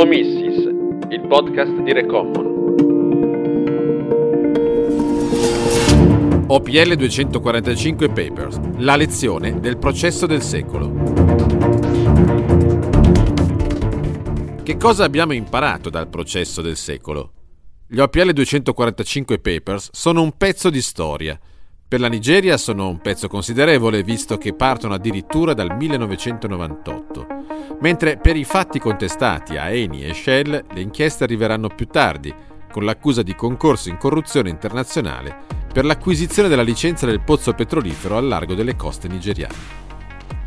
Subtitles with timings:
[0.00, 0.56] Omissis,
[1.10, 2.46] il podcast di Recommon.
[6.46, 10.90] OPL 245 Papers, la lezione del processo del secolo.
[14.62, 17.32] Che cosa abbiamo imparato dal processo del secolo?
[17.86, 21.38] Gli OPL 245 Papers sono un pezzo di storia.
[21.86, 27.26] Per la Nigeria sono un pezzo considerevole visto che partono addirittura dal 1998,
[27.80, 32.32] mentre per i fatti contestati a Eni e Shell le inchieste arriveranno più tardi,
[32.70, 38.26] con l'accusa di concorso in corruzione internazionale per l'acquisizione della licenza del pozzo petrolifero al
[38.26, 39.78] largo delle coste nigeriane.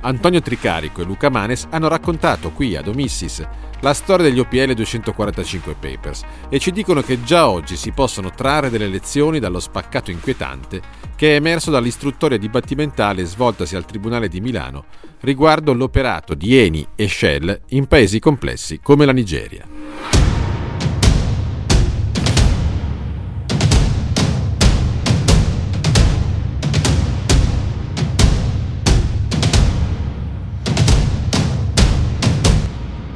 [0.01, 3.45] Antonio Tricarico e Luca Manes hanno raccontato qui ad Omissis
[3.83, 8.69] la storia degli OPL 245 Papers e ci dicono che già oggi si possono trarre
[8.69, 10.81] delle lezioni dallo spaccato inquietante
[11.17, 14.85] che è emerso dall'istruttoria dibattimentale svoltasi al Tribunale di Milano
[15.19, 19.72] riguardo l'operato di Eni e Shell in paesi complessi come la Nigeria.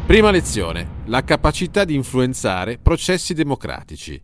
[0.08, 1.04] Prima lezione.
[1.08, 4.18] La capacità di influenzare processi democratici.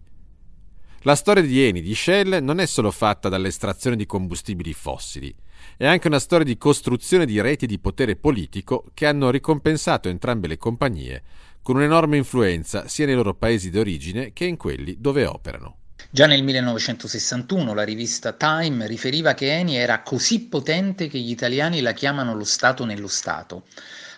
[1.02, 5.36] La storia di Eni di Shell non è solo fatta dall'estrazione di combustibili fossili,
[5.76, 10.48] è anche una storia di costruzione di reti di potere politico che hanno ricompensato entrambe
[10.48, 11.22] le compagnie
[11.62, 15.80] con un'enorme influenza sia nei loro paesi d'origine che in quelli dove operano.
[16.10, 21.82] Già nel 1961 la rivista Time riferiva che Eni era così potente che gli italiani
[21.82, 23.66] la chiamano lo Stato nello Stato.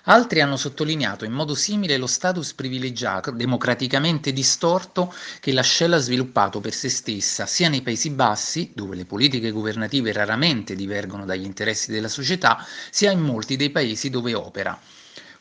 [0.08, 5.98] Altri hanno sottolineato in modo simile lo status privilegiato, democraticamente distorto, che la Shell ha
[5.98, 11.46] sviluppato per se stessa, sia nei Paesi Bassi, dove le politiche governative raramente divergono dagli
[11.46, 14.80] interessi della società, sia in molti dei paesi dove opera.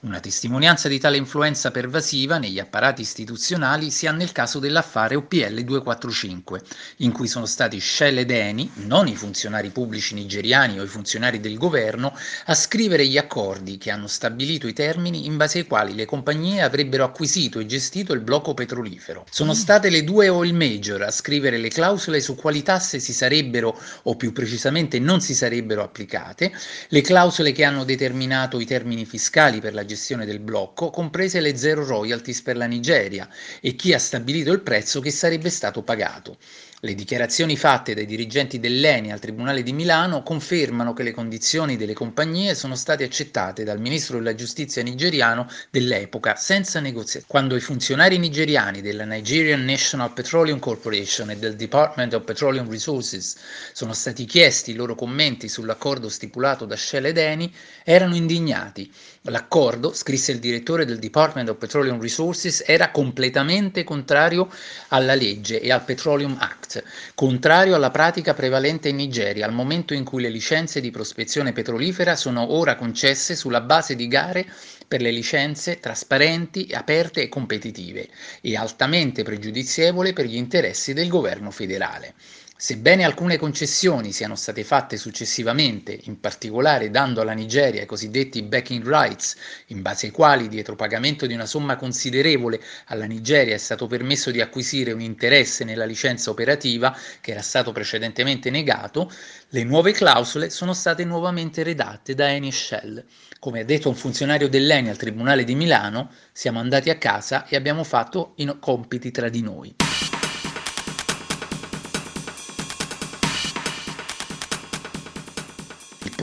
[0.05, 5.63] Una testimonianza di tale influenza pervasiva negli apparati istituzionali si ha nel caso dell'affare OPL
[5.63, 6.61] 245,
[6.99, 11.41] in cui sono stati Shell ed Eni, non i funzionari pubblici nigeriani o i funzionari
[11.41, 12.15] del governo,
[12.45, 16.61] a scrivere gli accordi che hanno stabilito i termini in base ai quali le compagnie
[16.61, 19.25] avrebbero acquisito e gestito il blocco petrolifero.
[19.31, 23.81] Sono state le due oil major a scrivere le clausole su quali tasse si sarebbero,
[24.03, 26.53] o più precisamente non si sarebbero applicate,
[26.89, 31.41] le clausole che hanno determinato i termini fiscali per la gestione gestione del blocco, comprese
[31.41, 33.29] le zero royalties per la Nigeria,
[33.61, 36.37] e chi ha stabilito il prezzo che sarebbe stato pagato.
[36.85, 41.95] Le dichiarazioni fatte dai dirigenti dell'ENI al Tribunale di Milano confermano che le condizioni delle
[41.95, 47.25] compagnie sono state accettate dal ministro della giustizia nigeriano dell'epoca senza negoziazioni.
[47.27, 53.35] Quando i funzionari nigeriani della Nigerian National Petroleum Corporation e del Department of Petroleum Resources
[53.73, 57.51] sono stati chiesti i loro commenti sull'accordo stipulato da Shell ed Eni,
[57.83, 58.93] erano indignati.
[59.23, 64.51] L'accordo, scrisse il direttore del Department of Petroleum Resources, era completamente contrario
[64.89, 66.74] alla legge e al Petroleum Act
[67.15, 72.17] contrario alla pratica prevalente in Nigeria al momento in cui le licenze di prospezione petrolifera
[72.17, 74.47] sono ora concesse sulla base di gare
[74.89, 78.09] per le licenze trasparenti, aperte e competitive
[78.41, 82.15] e altamente pregiudizievole per gli interessi del governo federale.
[82.57, 88.87] Sebbene alcune concessioni siano state fatte successivamente, in particolare dando alla Nigeria i cosiddetti backing
[88.87, 89.35] rights,
[89.67, 94.31] in base ai quali dietro pagamento di una somma considerevole alla Nigeria è stato permesso
[94.31, 99.11] di acquisire un interesse nella licenza operativa che era stato precedentemente negato,
[99.49, 103.05] le nuove clausole sono state nuovamente redatte da Eni Shell.
[103.41, 107.57] Come ha detto un funzionario dell'Eni al Tribunale di Milano, siamo andati a casa e
[107.57, 109.75] abbiamo fatto i compiti tra di noi.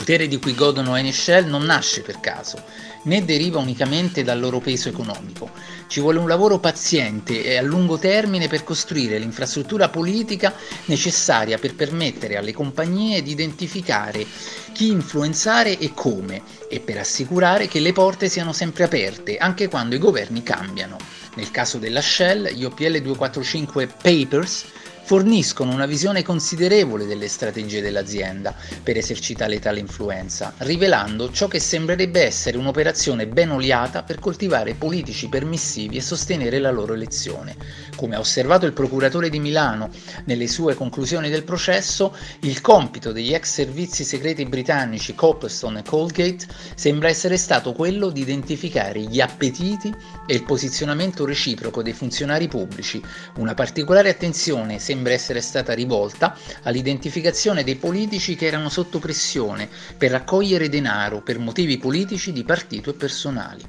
[0.01, 2.63] Potere di cui godono Eni e Shell non nasce per caso,
[3.03, 5.51] né deriva unicamente dal loro peso economico.
[5.85, 11.75] Ci vuole un lavoro paziente e a lungo termine per costruire l'infrastruttura politica necessaria per
[11.75, 14.25] permettere alle compagnie di identificare
[14.71, 19.93] chi influenzare e come, e per assicurare che le porte siano sempre aperte, anche quando
[19.93, 20.97] i governi cambiano.
[21.35, 24.65] Nel caso della Shell, gli OPL 245 Papers
[25.11, 32.21] forniscono una visione considerevole delle strategie dell'azienda per esercitare tale influenza, rivelando ciò che sembrerebbe
[32.21, 37.57] essere un'operazione ben oliata per coltivare politici permissivi e sostenere la loro elezione.
[37.97, 39.89] Come ha osservato il procuratore di Milano
[40.27, 46.45] nelle sue conclusioni del processo, il compito degli ex servizi segreti britannici Copestone e Colgate
[46.75, 49.93] sembra essere stato quello di identificare gli appetiti
[50.25, 53.03] e il posizionamento reciproco dei funzionari pubblici.
[53.39, 59.67] Una particolare attenzione sembra sembra essere stata rivolta all'identificazione dei politici che erano sotto pressione
[59.97, 63.63] per raccogliere denaro per motivi politici di partito e personali.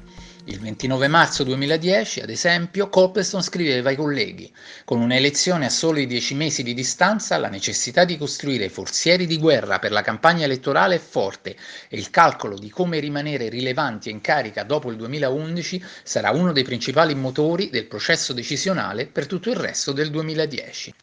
[0.45, 4.51] Il 29 marzo 2010, ad esempio, Copleston scriveva ai colleghi:
[4.83, 9.37] Con una elezione a soli dieci mesi di distanza, la necessità di costruire forzieri di
[9.37, 11.55] guerra per la campagna elettorale è forte
[11.87, 16.63] e il calcolo di come rimanere rilevanti in carica dopo il 2011 sarà uno dei
[16.63, 20.93] principali motori del processo decisionale per tutto il resto del 2010.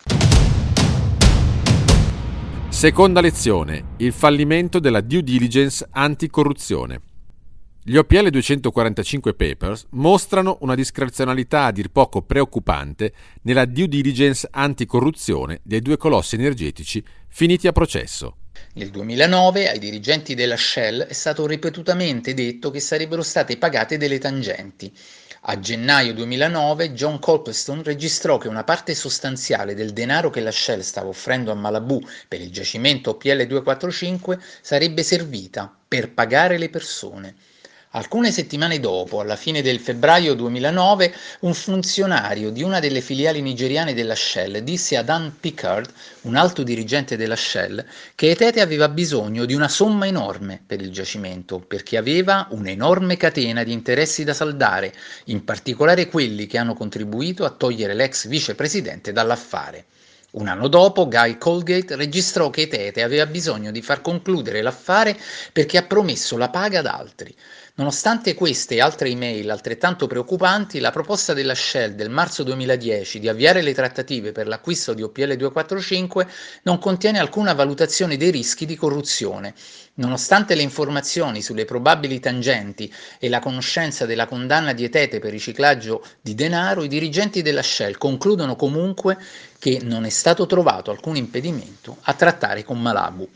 [2.70, 3.96] Seconda lezione.
[3.98, 7.00] Il fallimento della due diligence anticorruzione.
[7.82, 13.12] Gli OPL 245 Papers mostrano una discrezionalità a dir poco preoccupante
[13.42, 18.36] nella due diligence anticorruzione dei due colossi energetici finiti a processo.
[18.74, 24.18] Nel 2009 ai dirigenti della Shell è stato ripetutamente detto che sarebbero state pagate delle
[24.18, 24.90] tangenti.
[25.44, 30.80] A gennaio 2009 John Colpeston registrò che una parte sostanziale del denaro che la Shell
[30.80, 31.98] stava offrendo a Malibu
[32.28, 37.36] per il giacimento OPL 245 sarebbe servita per pagare le persone.
[37.92, 43.94] Alcune settimane dopo, alla fine del febbraio 2009, un funzionario di una delle filiali nigeriane
[43.94, 45.90] della Shell disse a Dan Pickard,
[46.20, 47.84] un alto dirigente della Shell,
[48.14, 53.64] che Etete aveva bisogno di una somma enorme per il giacimento, perché aveva un'enorme catena
[53.64, 54.94] di interessi da saldare,
[55.24, 59.86] in particolare quelli che hanno contribuito a togliere l'ex vicepresidente dall'affare.
[60.32, 65.18] Un anno dopo, Guy Colgate registrò che Etete aveva bisogno di far concludere l'affare
[65.52, 67.34] perché ha promesso la paga ad altri.
[67.74, 73.28] Nonostante queste e altre email altrettanto preoccupanti, la proposta della Shell del marzo 2010 di
[73.28, 76.28] avviare le trattative per l'acquisto di OPL 245
[76.64, 79.54] non contiene alcuna valutazione dei rischi di corruzione.
[79.94, 86.04] Nonostante le informazioni sulle probabili tangenti e la conoscenza della condanna di Etete per riciclaggio
[86.20, 89.16] di denaro, i dirigenti della Shell concludono comunque
[89.60, 93.28] che non è stato trovato alcun impedimento a trattare con Malabu.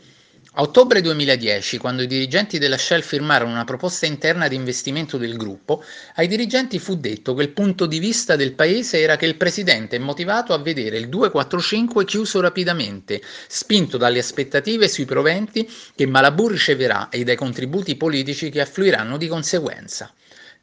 [0.57, 5.35] A ottobre 2010, quando i dirigenti della Shell firmarono una proposta interna di investimento del
[5.37, 5.83] gruppo,
[6.15, 9.97] ai dirigenti fu detto che il punto di vista del paese era che il presidente
[9.97, 16.47] è motivato a vedere il 245 chiuso rapidamente, spinto dalle aspettative sui proventi che Malabù
[16.47, 20.11] riceverà e dai contributi politici che affluiranno di conseguenza.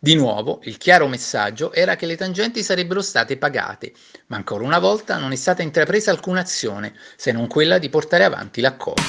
[0.04, 3.92] Di nuovo, il chiaro messaggio era che le tangenti sarebbero state pagate,
[4.26, 8.24] ma ancora una volta non è stata intrapresa alcuna azione, se non quella di portare
[8.24, 9.00] avanti l'accordo.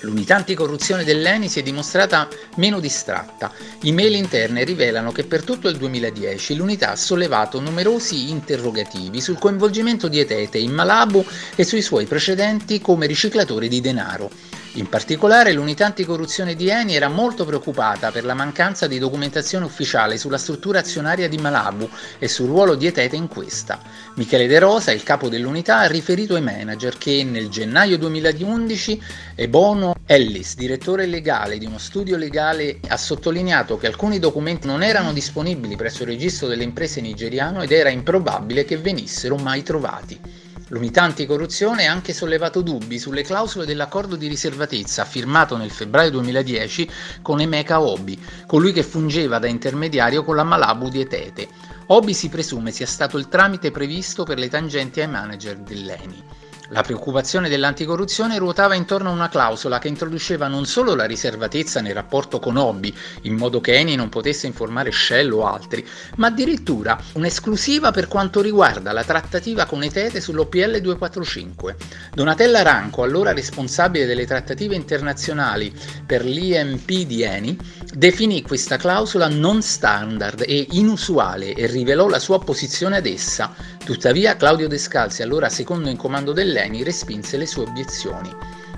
[0.00, 3.52] L'unità anticorruzione dell'ENI si è dimostrata meno distratta.
[3.82, 10.08] Email interne rivelano che per tutto il 2010 l'unità ha sollevato numerosi interrogativi sul coinvolgimento
[10.08, 11.24] di Etete in Malabu
[11.54, 14.49] e sui suoi precedenti come riciclatore di denaro.
[14.74, 20.16] In particolare l'unità anticorruzione di Eni era molto preoccupata per la mancanza di documentazione ufficiale
[20.16, 21.90] sulla struttura azionaria di Malabu
[22.20, 23.80] e sul ruolo di Etete in questa.
[24.14, 29.02] Michele De Rosa, il capo dell'unità, ha riferito ai manager che nel gennaio 2011
[29.34, 35.12] Ebono Ellis, direttore legale di uno studio legale, ha sottolineato che alcuni documenti non erano
[35.12, 40.39] disponibili presso il registro delle imprese nigeriano ed era improbabile che venissero mai trovati.
[40.70, 46.88] L'unità anticorruzione ha anche sollevato dubbi sulle clausole dell'accordo di riservatezza firmato nel febbraio 2010
[47.22, 51.48] con Emeka Obi, colui che fungeva da intermediario con la Malabu di Etete.
[51.86, 56.24] Obi si presume sia stato il tramite previsto per le tangenti ai manager dell'ENI.
[56.72, 61.94] La preoccupazione dell'anticorruzione ruotava intorno a una clausola che introduceva non solo la riservatezza nel
[61.94, 65.84] rapporto con Hobby, in modo che Eni non potesse informare Shell o altri,
[66.18, 71.76] ma addirittura un'esclusiva per quanto riguarda la trattativa con Etete sull'OPL 245.
[72.14, 75.74] Donatella Ranco, allora responsabile delle trattative internazionali
[76.06, 77.58] per l'IMP di Eni,
[77.92, 83.52] definì questa clausola non standard e inusuale e rivelò la sua opposizione ad essa.
[83.84, 88.30] Tuttavia Claudio Descalzi, allora secondo in comando dell'Eni, Leni respinse le sue obiezioni.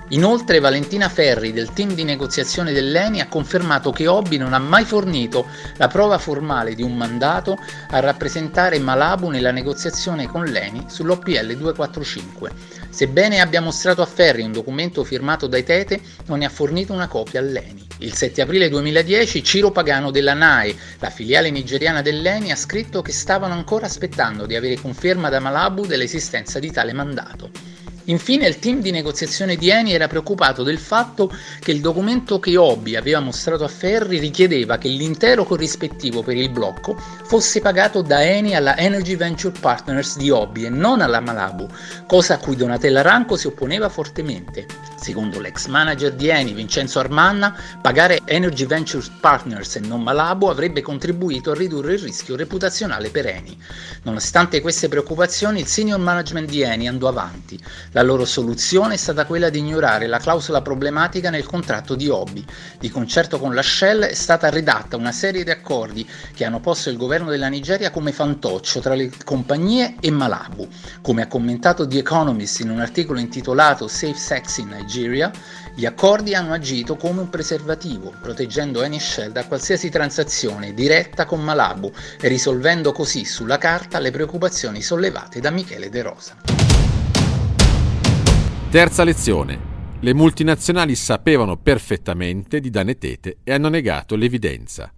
[0.09, 4.83] Inoltre Valentina Ferri del team di negoziazione dell'ENI ha confermato che Obi non ha mai
[4.85, 7.57] fornito la prova formale di un mandato
[7.89, 12.51] a rappresentare Malabu nella negoziazione con l'ENI sull'OPL 245.
[12.89, 17.07] Sebbene abbia mostrato a Ferri un documento firmato dai Tete, non ne ha fornito una
[17.07, 17.87] copia all'ENI.
[17.99, 23.13] Il 7 aprile 2010 Ciro Pagano della NAE, la filiale nigeriana dell'ENI, ha scritto che
[23.13, 27.49] stavano ancora aspettando di avere conferma da Malabu dell'esistenza di tale mandato.
[28.05, 32.57] Infine il team di negoziazione di Eni era preoccupato del fatto che il documento che
[32.57, 38.21] Obi aveva mostrato a Ferri richiedeva che l'intero corrispettivo per il blocco fosse pagato da
[38.21, 41.67] Eni alla Energy Venture Partners di Obi e non alla Malabu,
[42.05, 44.65] cosa a cui Donatella Ranco si opponeva fortemente.
[44.97, 50.81] Secondo l'ex manager di Eni, Vincenzo Armanna, pagare Energy Ventures Partners e non Malabo avrebbe
[50.81, 53.57] contribuito a ridurre il rischio reputazionale per Eni.
[54.03, 57.59] Nonostante queste preoccupazioni, il senior management di Eni andò avanti.
[57.93, 62.43] La loro soluzione è stata quella di ignorare la clausola problematica nel contratto di Hobby.
[62.79, 66.89] Di concerto con la Shell è stata redatta una serie di accordi che hanno posto
[66.89, 70.67] il governo della Nigeria come fantoccio tra le compagnie e Malabu.
[71.03, 75.31] Come ha commentato The Economist in un articolo intitolato Safe Sex in Nigeria,
[75.75, 81.43] gli accordi hanno agito come un preservativo, proteggendo Eni Shell da qualsiasi transazione diretta con
[81.43, 86.72] Malabu e risolvendo così sulla carta le preoccupazioni sollevate da Michele De Rosa.
[88.73, 89.99] Terza lezione.
[89.99, 94.91] Le multinazionali sapevano perfettamente di Danetete e hanno negato l'evidenza.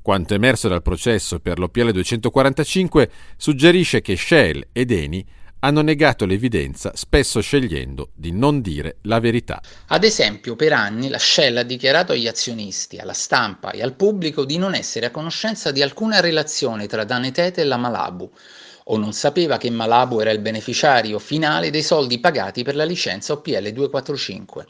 [0.00, 5.22] Quanto emerso dal processo per l'OPL 245 suggerisce che Shell ed Eni
[5.58, 9.60] hanno negato l'evidenza, spesso scegliendo di non dire la verità.
[9.88, 14.46] Ad esempio, per anni la Shell ha dichiarato agli azionisti, alla stampa e al pubblico
[14.46, 18.32] di non essere a conoscenza di alcuna relazione tra Danetete e la Malabu,
[18.88, 23.32] o non sapeva che Malabu era il beneficiario finale dei soldi pagati per la licenza
[23.32, 24.66] OPL 245.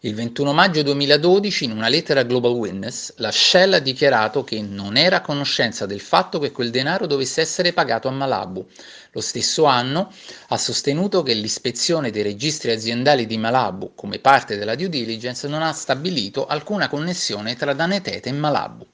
[0.00, 4.60] Il 21 maggio 2012, in una lettera a Global Witness, la Shell ha dichiarato che
[4.60, 8.66] non era a conoscenza del fatto che quel denaro dovesse essere pagato a Malabu.
[9.12, 10.12] Lo stesso anno
[10.48, 15.62] ha sostenuto che l'ispezione dei registri aziendali di Malabu, come parte della due diligence, non
[15.62, 18.86] ha stabilito alcuna connessione tra Danetete e Malabu.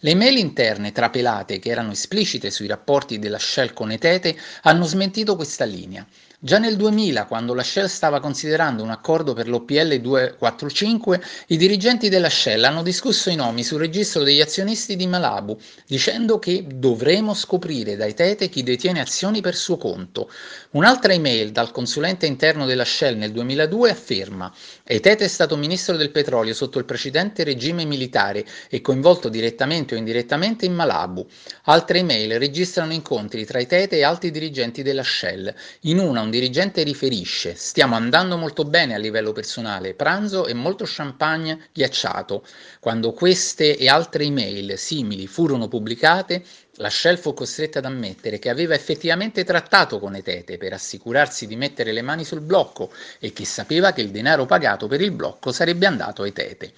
[0.00, 5.36] Le email interne trapelate, che erano esplicite sui rapporti della Shell con Etete, hanno smentito
[5.36, 6.06] questa linea.
[6.46, 12.08] Già nel 2000, quando la Shell stava considerando un accordo per l'OPL 245, i dirigenti
[12.08, 17.34] della Shell hanno discusso i nomi sul registro degli azionisti di Malabu, dicendo che dovremo
[17.34, 20.30] scoprire dai Tete chi detiene azioni per suo conto.
[20.70, 26.12] Un'altra email dal consulente interno della Shell nel 2002 afferma Etete è stato ministro del
[26.12, 31.26] petrolio sotto il precedente regime militare e coinvolto direttamente o indirettamente in Malabu.
[31.64, 35.52] Altre email registrano incontri tra Etete e altri dirigenti della Shell.
[35.80, 40.84] In una un dirigente riferisce stiamo andando molto bene a livello personale, pranzo e molto
[40.86, 42.44] champagne ghiacciato.
[42.78, 48.50] Quando queste e altre email simili furono pubblicate, la Shell fu costretta ad ammettere che
[48.50, 53.46] aveva effettivamente trattato con Etete per assicurarsi di mettere le mani sul blocco e che
[53.46, 56.72] sapeva che il denaro pagato per il blocco sarebbe andato a Etete.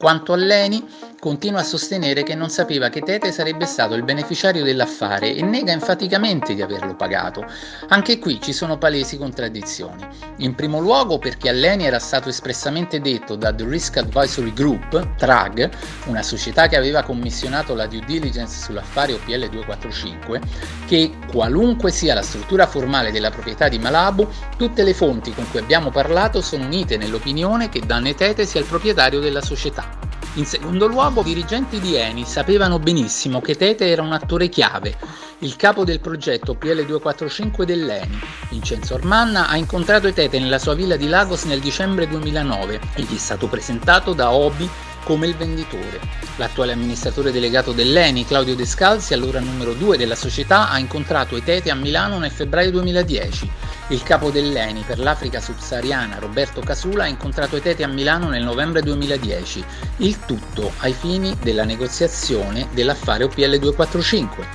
[0.00, 0.86] Quanto a Leni,
[1.18, 5.72] continua a sostenere che non sapeva che Tete sarebbe stato il beneficiario dell'affare e nega
[5.72, 7.44] enfaticamente di averlo pagato.
[7.88, 10.06] Anche qui ci sono palesi contraddizioni.
[10.36, 15.16] In primo luogo perché a Leni era stato espressamente detto da The Risk Advisory Group,
[15.16, 15.68] TRAG,
[16.06, 20.40] una società che aveva commissionato la due diligence sull'affare OPL 245,
[20.86, 25.58] che qualunque sia la struttura formale della proprietà di Malabu, tutte le fonti con cui
[25.58, 29.87] abbiamo parlato sono unite nell'opinione che Danne Tete sia il proprietario della società.
[30.34, 34.96] In secondo luogo, i dirigenti di Eni sapevano benissimo che Tete era un attore chiave.
[35.40, 38.18] Il capo del progetto PL245 dell'Eni,
[38.50, 43.14] Vincenzo Ormanna, ha incontrato Tete nella sua villa di Lagos nel dicembre 2009 e gli
[43.14, 44.68] è stato presentato da Obi
[45.08, 46.00] come il venditore.
[46.36, 51.74] L'attuale amministratore delegato dell'Eni, Claudio Descalzi, allora numero 2 della società, ha incontrato Etete a
[51.74, 53.50] Milano nel febbraio 2010.
[53.88, 58.82] Il capo dell'Eni per l'Africa subsahariana, Roberto Casula, ha incontrato Etete a Milano nel novembre
[58.82, 59.64] 2010.
[59.96, 64.46] Il tutto ai fini della negoziazione dell'affare OPL 245.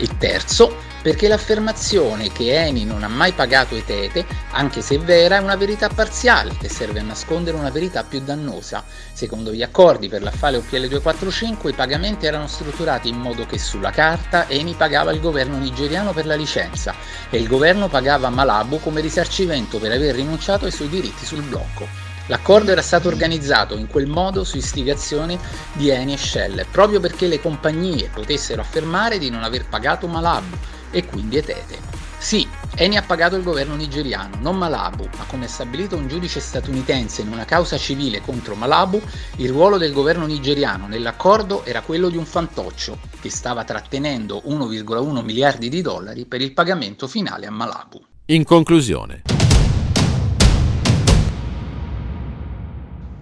[0.00, 0.76] Il terzo,
[1.06, 5.88] perché l'affermazione che Eni non ha mai pagato Etete, anche se vera, è una verità
[5.88, 8.82] parziale che serve a nascondere una verità più dannosa.
[9.12, 13.92] Secondo gli accordi per l'affare OPL 245 i pagamenti erano strutturati in modo che sulla
[13.92, 16.92] carta Eni pagava il governo nigeriano per la licenza
[17.30, 21.86] e il governo pagava Malabu come risarcimento per aver rinunciato ai suoi diritti sul blocco.
[22.26, 25.38] L'accordo era stato organizzato in quel modo su istigazione
[25.74, 30.74] di Eni e Shell, proprio perché le compagnie potessero affermare di non aver pagato Malabu
[30.90, 31.78] e quindi Etete.
[32.18, 37.22] Sì, Eni ha pagato il governo nigeriano, non Malabu, ma come stabilito un giudice statunitense
[37.22, 39.00] in una causa civile contro Malabu,
[39.36, 45.22] il ruolo del governo nigeriano nell'accordo era quello di un fantoccio che stava trattenendo 1,1
[45.22, 48.04] miliardi di dollari per il pagamento finale a Malabu.
[48.26, 49.22] In conclusione,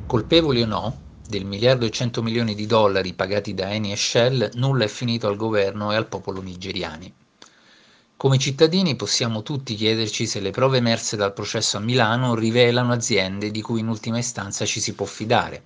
[0.06, 0.96] Colpevoli o no,
[1.28, 5.26] del miliardo e cento milioni di dollari pagati da Eni e Shell, nulla è finito
[5.26, 7.12] al governo e al popolo nigeriani.
[8.16, 13.50] Come cittadini possiamo tutti chiederci se le prove emerse dal processo a Milano rivelano aziende
[13.50, 15.62] di cui in ultima istanza ci si può fidare.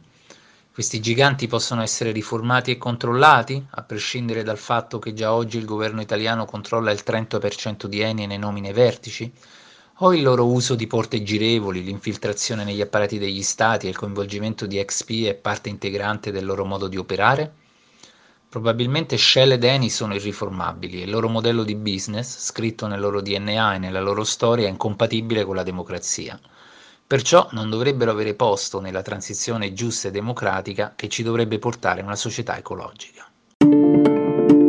[0.72, 5.66] Questi giganti possono essere riformati e controllati, a prescindere dal fatto che già oggi il
[5.66, 9.32] governo italiano controlla il 30% di Eni e ne nomina i vertici?
[10.00, 14.64] o il loro uso di porte girevoli, l'infiltrazione negli apparati degli stati e il coinvolgimento
[14.66, 17.57] di XP è parte integrante del loro modo di operare?
[18.50, 23.20] Probabilmente Shell ed Eni sono irriformabili e il loro modello di business, scritto nel loro
[23.20, 26.40] DNA e nella loro storia, è incompatibile con la democrazia.
[27.06, 32.04] Perciò non dovrebbero avere posto nella transizione giusta e democratica che ci dovrebbe portare a
[32.04, 33.28] una società ecologica.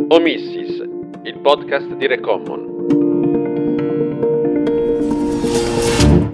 [0.08, 0.86] Omissis,
[1.22, 2.68] il podcast di Recommon.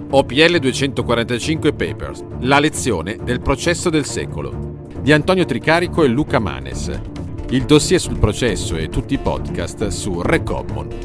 [0.09, 7.15] OPL 245 Papers, la lezione del processo del secolo, di Antonio Tricarico e Luca Manes.
[7.49, 10.95] Il dossier sul processo e tutti i podcast su recommon.org.